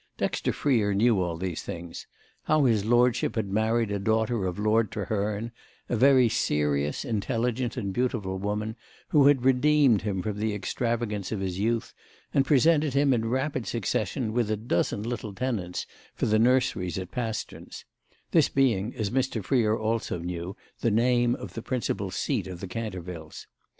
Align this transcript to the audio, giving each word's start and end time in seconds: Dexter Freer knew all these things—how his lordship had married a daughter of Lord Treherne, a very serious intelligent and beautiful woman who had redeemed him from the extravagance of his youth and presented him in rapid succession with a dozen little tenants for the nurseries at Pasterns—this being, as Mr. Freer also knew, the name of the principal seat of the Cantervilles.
Dexter 0.17 0.51
Freer 0.51 0.95
knew 0.95 1.21
all 1.21 1.37
these 1.37 1.61
things—how 1.61 2.65
his 2.65 2.85
lordship 2.85 3.35
had 3.35 3.51
married 3.51 3.91
a 3.91 3.99
daughter 3.99 4.47
of 4.47 4.57
Lord 4.57 4.89
Treherne, 4.89 5.51
a 5.89 5.95
very 5.95 6.27
serious 6.27 7.05
intelligent 7.05 7.77
and 7.77 7.93
beautiful 7.93 8.39
woman 8.39 8.75
who 9.09 9.27
had 9.27 9.45
redeemed 9.45 10.01
him 10.01 10.23
from 10.23 10.39
the 10.39 10.55
extravagance 10.55 11.31
of 11.31 11.39
his 11.39 11.59
youth 11.59 11.93
and 12.33 12.47
presented 12.47 12.95
him 12.95 13.13
in 13.13 13.29
rapid 13.29 13.67
succession 13.67 14.33
with 14.33 14.49
a 14.49 14.57
dozen 14.57 15.03
little 15.03 15.35
tenants 15.35 15.85
for 16.15 16.25
the 16.25 16.39
nurseries 16.39 16.97
at 16.97 17.11
Pasterns—this 17.11 18.49
being, 18.49 18.95
as 18.95 19.11
Mr. 19.11 19.43
Freer 19.45 19.77
also 19.77 20.17
knew, 20.17 20.57
the 20.79 20.89
name 20.89 21.35
of 21.35 21.53
the 21.53 21.61
principal 21.61 22.09
seat 22.09 22.47
of 22.47 22.59
the 22.59 22.67
Cantervilles. 22.67 23.45